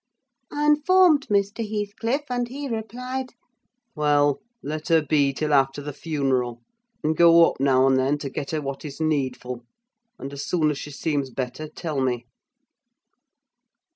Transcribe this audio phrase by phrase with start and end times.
[0.51, 1.59] I informed Mr.
[1.63, 6.63] Heathcliff, and he replied,—'Well, let her be till after the funeral;
[7.03, 9.61] and go up now and then to get her what is needful;
[10.17, 12.25] and, as soon as she seems better, tell me.